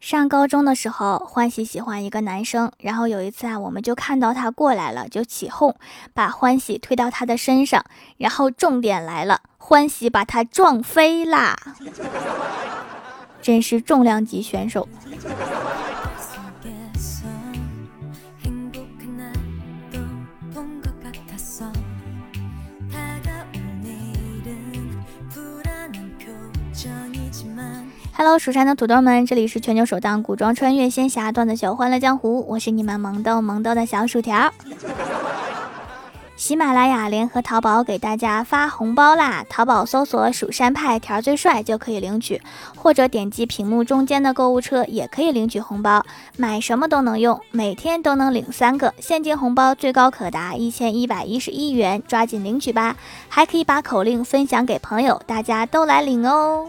[0.00, 5.74] 上高中的时候，欢喜喜欢一个男生，然后有一次啊，我们就看到他过来了，就起哄，
[6.14, 7.84] 把欢喜推到他的身上，
[8.16, 11.56] 然后重点来了，欢喜把他撞飞啦，
[13.42, 14.88] 真是重量级选手。
[28.20, 34.52] Hello，蜀山的土豆们，这里是全球首档古装穿越仙侠段子秀《欢乐江湖》，我是你们萌逗萌逗的小薯条。
[36.34, 39.44] 喜马拉雅联合淘宝给大家发红包啦！
[39.48, 42.42] 淘宝搜索“蜀山派条最帅”就可以领取，
[42.74, 46.04] 或者点击屏幕中间的购物车也可以领取红包，
[46.36, 52.96] 买什么都能用，每天都能领三个现金红包，最高可达一千一百一十一元，抓紧领取吧！
[53.28, 56.68] 还可以把口令分享给朋友，大家都来领哦。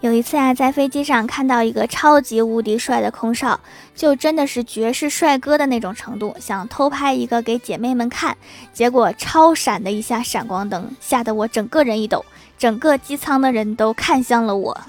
[0.00, 3.60] 有一次啊，在飞机上看到一个超级无敌帅的空少，
[3.94, 8.34] 就真的是绝世帅哥的那种程度，想偷拍一个给姐妹们看，
[8.72, 12.24] 结果超闪的一下闪光灯，吓得我整个人一抖，
[12.58, 14.80] 整个机舱的人都看向了我。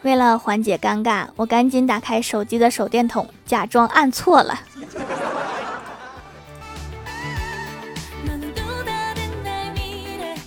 [0.00, 4.58] 为了缓解尴尬，我赶紧打开手机的手电筒，假装按错了。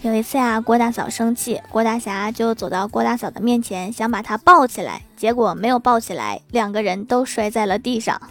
[0.03, 8.21] 有一次啊，郭大嫂生气，郭大侠就走到郭大嫂的面前，想把她抱起来，结果没有抱起来，两个人都摔在了地上。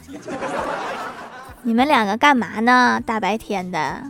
[1.62, 3.00] 你们两个干嘛呢？
[3.06, 4.02] 大白天的。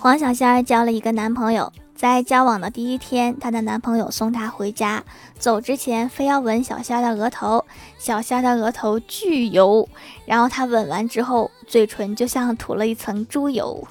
[0.00, 1.72] 黄小仙儿交了一个男朋友。
[2.00, 5.04] 在交往的第一天，她的男朋友送她回家，
[5.38, 7.66] 走之前非要吻小虾的额头，
[7.98, 9.86] 小虾的额头巨油，
[10.24, 13.86] 然后他吻完之后，嘴唇就像涂了一层猪油，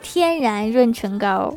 [0.00, 1.52] 天然润唇膏。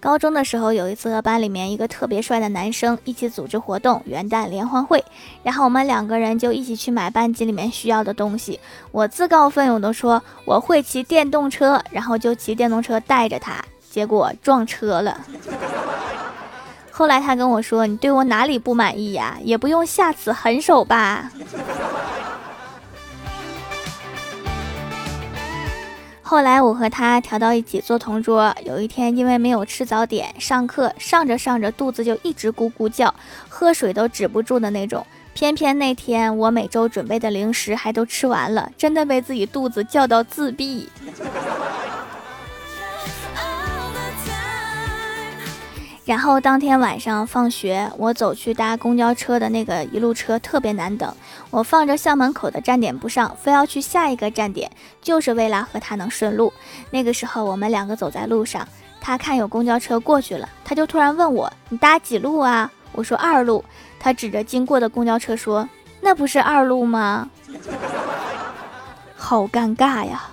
[0.00, 5.04] 高中的时候，有一次和班里面一个特别帅的男生一起组织活动，元旦联欢会，
[5.42, 8.58] 然后我们两个人就一起去买班级里面需要的东西。
[8.92, 15.20] 我自告奋勇的说我会骑电动车，然后就骑电动车带着他，结果撞车了。
[16.90, 19.38] 后来他跟我说：“你对我哪里不满意呀？
[19.42, 21.30] 也不用下此狠手吧。”
[26.30, 28.54] 后来我和他调到一起做同桌。
[28.64, 33.12] 有一天，因为没有吃早点，上课上着上着肚子就一直咕咕叫，
[33.48, 35.04] 喝水都止不住的那种。
[35.34, 40.88] 偏偏那天我每周准备的零食还都吃完了，真的被自己肚子叫到自闭。
[46.10, 51.14] 然后当天晚上放学，我走去搭公交车的那个一路车特别难等，
[51.50, 54.68] 我放着校门口的站点不上，非要去下一个站点，
[55.00, 56.52] 就是为了和他能顺路。
[56.90, 58.66] 那个时候我们两个走在路上，
[59.00, 63.64] 他看有公交车过去了，他就突然问我：“你搭几路啊？”我说：“二路。”
[64.00, 65.68] 他指着经过的公交车说
[66.02, 67.30] ：“那不是二路吗？”
[69.14, 70.29] 好尴尬呀。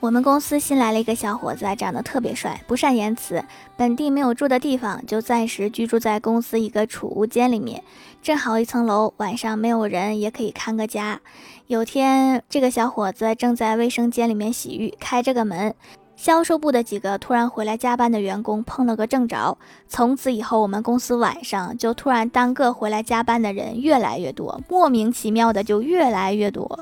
[0.00, 3.44] 我们公司新来了一个小伙子，长得特别帅，不善言辞，
[3.76, 7.84] 本地没有住的地方，就暂时居住在公司一个储物间里面。
[8.22, 11.20] 正好一层楼，晚上没有人也可以看个家。
[11.66, 15.74] 有天，这个小伙子正在卫生间里面洗浴，开着个门，
[16.16, 19.58] 销售部的几个突然回来加班的员工碰了个正着。
[19.86, 26.80] 从此以后，我们公司晚上就突然单个回来加班的人越来越多，莫名其妙的就越来越多。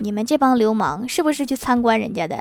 [0.00, 2.40] 你们这帮流氓是不是去参观人家的？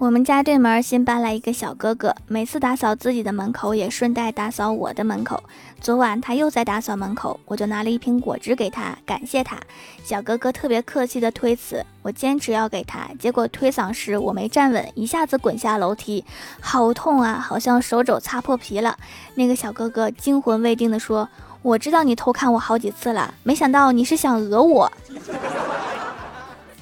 [0.00, 5.44] 我们家对门新搬来一个小哥哥，每次打扫自己的门口也顺带打扫我的门口。
[5.78, 9.58] 昨晚他又在打扫门口，我就拿了一瓶果汁给他，感谢他。
[10.02, 16.24] 小哥哥特别客气的推辞，我坚持要给他，结果推搡时我没站稳，一下子滚下楼梯，
[16.60, 18.96] 好痛啊，好像手肘擦破皮了。
[19.34, 21.28] 那个小哥哥惊魂未定的说
[21.60, 24.90] ：“我知道你偷看我好几次了，没想到你是想讹我。”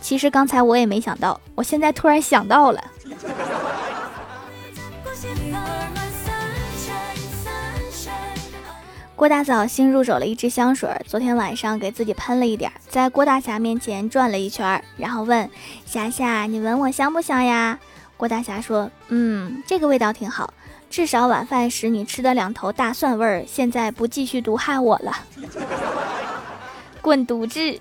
[0.00, 2.80] 其实刚才我也没想到，我现在突然想到了。
[9.18, 15.50] 郭大嫂新入手了一支香水，昨天晚上给自己喷了一点，在郭大侠面前转了一圈，然后问
[15.84, 17.76] 霞霞：“你闻我香不香呀？”
[18.16, 20.54] 郭大侠说：“嗯，这个味道挺好，
[20.88, 25.12] 至少晚饭时你吃的两头大蒜味儿，现在不继续毒害我了。
[27.02, 27.80] ”滚犊子！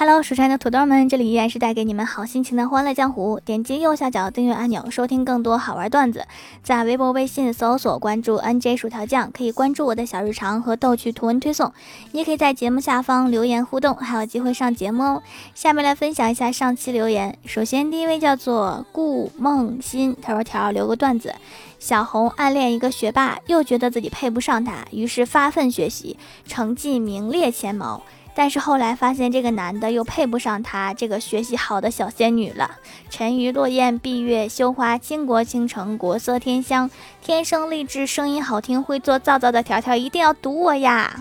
[0.00, 3.40] Hello，蜀山的土豆们，这里依然是带给你们好心情的欢乐江湖。
[3.44, 6.24] 点击右下角订阅按钮，收听更多好玩段子。
[6.62, 11.72] 在微博、微信搜索关注 NJ 薯条酱，可以关注我的小日常和逗趣图文推送。
[12.12, 15.22] 你也可以在节目下方留言互动，还有机会上节目哦。
[15.52, 17.36] 下面来分享一下上期留言。
[17.44, 21.34] 首先第一位叫做顾梦欣，他说条留个段子：
[21.80, 26.16] 小红暗恋一个学霸，又觉得自己配不上他，于是发奋学习，
[26.46, 28.04] 成绩名列前茅。
[28.38, 32.70] 但是后来发现这个男的又配不上她这个学习好的小仙女了。
[33.10, 36.88] 沉鱼落雁，闭月羞花，倾国倾城，国色天香，
[37.20, 41.20] 天生丽质，声音好听，会做皂皂的条条一定要读我呀！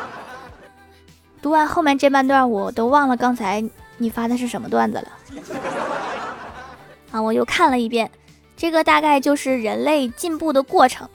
[1.40, 3.64] 读完后面这半段，我都忘了刚才
[3.96, 5.08] 你发的是什么段子了。
[7.12, 8.10] 啊，我又看了一遍，
[8.58, 11.08] 这个大概就是人类进步的过程。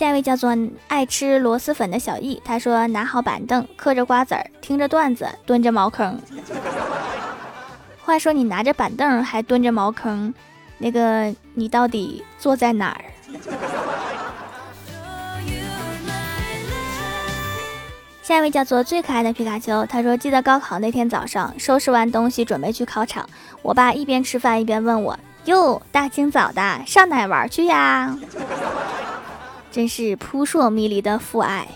[0.00, 0.56] 下一位叫做
[0.88, 6.18] 爱吃螺蛳粉的小易，他说拿好板凳，嗑着瓜子儿，听着段子，蹲着茅坑。
[8.00, 10.32] 话说你拿着板凳还蹲着茅坑，
[10.78, 13.04] 那个你到底坐在哪儿？
[18.22, 23.28] 下一位叫做最可爱的皮卡丘，他说记得高考那天早上，收拾完东西准备去考场，
[23.60, 28.16] 我爸一边吃饭一边问我：“哟，大清早的上哪玩去呀？”
[29.70, 31.68] 真是扑朔迷离的父爱。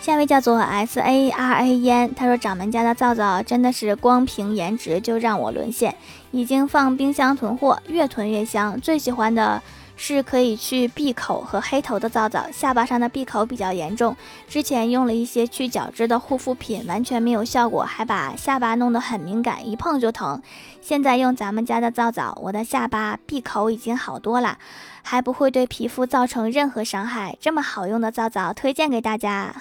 [0.00, 5.94] 下一位叫做 S A R A 烟，他说掌门家的皂皂真的是光凭颜值就让我沦陷，
[6.30, 8.80] 已经放冰箱囤货，越囤越香。
[8.80, 9.62] 最喜欢的。
[10.02, 14.16] 是可以去闭口和黑头的皂皂，下巴上的闭口比较严重。
[14.48, 20.40] 之前用了一些去角质的护肤品，完全没有效果，还把下巴弄得很敏感，一碰就疼。
[20.80, 24.56] 现在用咱们家的皂皂，我的下巴闭口已经好多了，
[25.02, 27.36] 还不会对皮肤造成任何伤害。
[27.38, 29.54] 这么好用的皂皂，推荐给大家。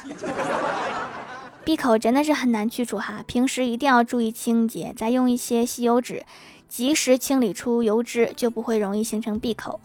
[1.66, 6.26] 闭口真的是很难去除哈，平时一定要注意清洁，再用一些吸油纸，
[6.70, 9.82] 及时清理出油脂，就不会容易形成闭口。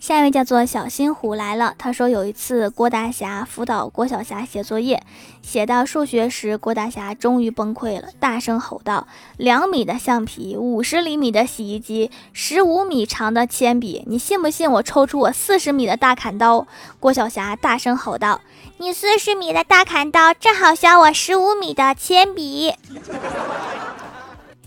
[0.00, 1.74] 下一位叫做小新虎来了。
[1.76, 5.02] 他说有一次郭大侠辅导郭小霞写作业，
[5.42, 16.66] 写到数学时，郭大侠终于崩溃了，大声吼道：“两米的橡皮，五十厘米的洗衣机，十五米长的铅笔，你信不信我抽出我四十米的大砍刀？”
[16.98, 18.40] 郭小霞大声吼道
[18.78, 22.72] ：“你四十米的大砍刀正好削我十五米的铅笔。”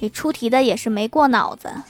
[0.01, 1.71] 你出题的也是没过脑子。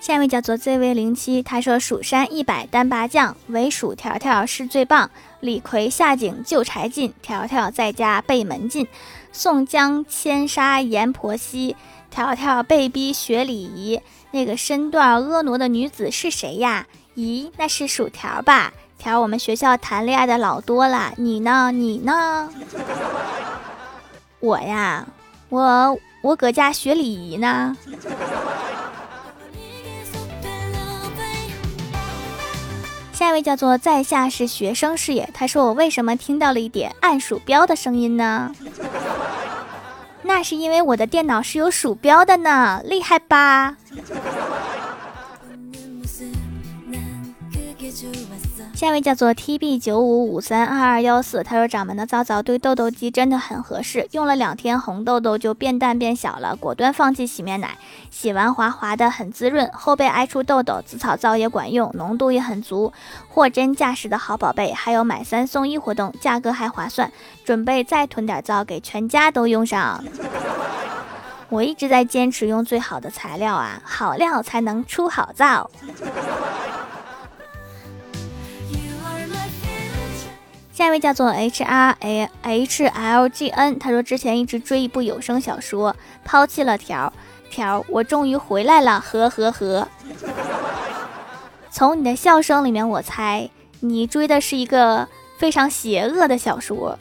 [0.00, 5.10] 下一位叫做 ZV 零七，他说：“蜀山一百单八将，唯蜀条条是最棒。
[5.40, 8.88] 李逵下井救柴进，条条在家背门禁。
[9.32, 11.76] 宋江千杀阎婆惜，
[12.10, 14.00] 条条被逼学礼仪。
[14.30, 16.86] 那个身段婀娜的女子是谁呀？
[17.14, 21.70] 咦，那是薯条吧？”条，我们学校谈恋爱的老多了，你呢？
[21.72, 22.50] 你呢？
[24.40, 25.06] 我呀，
[25.48, 27.76] 我我搁家学礼仪呢。
[33.12, 38.54] 下一位叫做在下是学生视野，他说我为什么听到了一点按鼠标的声音呢？
[40.22, 43.76] 那是因为我的电脑是有鼠标的呢，厉害吧？
[48.78, 57.76] 下一位叫做 T B 九五五三二二幺四，他说掌门的皂皂对痘痘肌真的很合适，用了两天红痘痘就变淡变小了，果断放弃洗面奶，
[58.08, 62.92] 洗完滑滑的很滋润，后背爱出痘痘，紫草皂也管用，浓度也很足，
[63.26, 67.10] 货真价实的好宝贝，还有买三送一活动，价格还划算，
[67.44, 70.04] 准备再囤点皂给全家都用上。
[71.50, 75.68] 我一直在坚持用最好的材料啊，好料才能出好皂。
[80.88, 87.12] 一位叫做 H R A H L G N，他说之前一直追一部有声小说，抛弃了条
[87.50, 89.86] 条，我终于回来了，呵呵呵。
[91.70, 95.06] 从你的笑声里面，我猜你追的是一个
[95.38, 96.98] 非常邪恶的小说。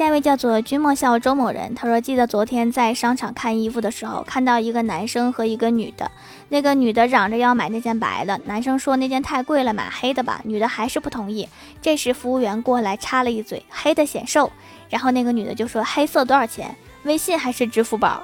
[0.00, 6.10] 下一位叫做君莫笑周某人，他说记得昨天在商场看衣服的时候，看到一个男生和一个女的，
[6.48, 11.46] 那个女的嚷着要买那件白的，男生说那件太贵了，买黑的吧，女的还是不同意。
[11.82, 14.50] 这时服务员过来插了一嘴，黑的显瘦，
[14.88, 16.74] 然后那个女的就说黑色多少钱？
[17.02, 18.22] 微信还是支付宝？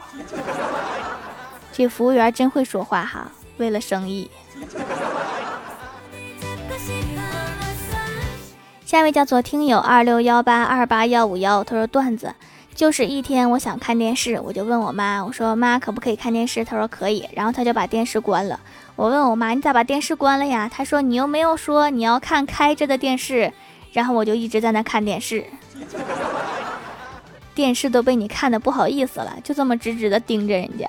[1.75, 4.30] 这服务员真会说话哈，为了生意。
[8.87, 12.33] 下一位叫做听友二六幺八二八幺五幺，他说段子
[12.73, 16.64] 就是一天我想看电视，我就问我妈，我说妈可不可以看电视？
[16.64, 18.61] 她说可以，然后她就把电视关了。
[18.95, 20.71] 我问我妈你咋把电视关了呀？
[20.73, 23.52] 她说你又没有说你要看开着的电视，
[23.93, 25.45] 然后我就一直在那看电视，
[27.57, 30.88] 电视都被你看的不好意思了，就这么直直的盯着人家。